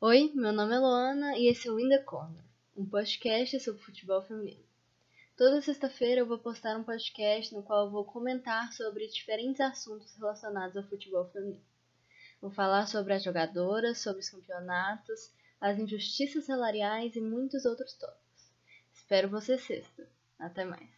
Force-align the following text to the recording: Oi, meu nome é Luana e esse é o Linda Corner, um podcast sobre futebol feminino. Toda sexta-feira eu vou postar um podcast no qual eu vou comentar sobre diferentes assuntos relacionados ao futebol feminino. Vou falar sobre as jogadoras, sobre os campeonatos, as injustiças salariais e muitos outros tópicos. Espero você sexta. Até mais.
Oi, 0.00 0.30
meu 0.32 0.52
nome 0.52 0.76
é 0.76 0.78
Luana 0.78 1.36
e 1.36 1.48
esse 1.48 1.66
é 1.66 1.72
o 1.72 1.76
Linda 1.76 2.00
Corner, 2.00 2.44
um 2.76 2.86
podcast 2.88 3.58
sobre 3.58 3.82
futebol 3.82 4.22
feminino. 4.22 4.62
Toda 5.36 5.60
sexta-feira 5.60 6.20
eu 6.20 6.26
vou 6.26 6.38
postar 6.38 6.76
um 6.76 6.84
podcast 6.84 7.52
no 7.52 7.64
qual 7.64 7.86
eu 7.86 7.90
vou 7.90 8.04
comentar 8.04 8.72
sobre 8.72 9.08
diferentes 9.08 9.60
assuntos 9.60 10.14
relacionados 10.14 10.76
ao 10.76 10.84
futebol 10.84 11.28
feminino. 11.30 11.64
Vou 12.40 12.52
falar 12.52 12.86
sobre 12.86 13.12
as 13.12 13.24
jogadoras, 13.24 13.98
sobre 13.98 14.20
os 14.20 14.30
campeonatos, 14.30 15.32
as 15.60 15.76
injustiças 15.76 16.44
salariais 16.44 17.16
e 17.16 17.20
muitos 17.20 17.64
outros 17.64 17.92
tópicos. 17.94 18.52
Espero 18.94 19.28
você 19.28 19.58
sexta. 19.58 20.08
Até 20.38 20.64
mais. 20.64 20.97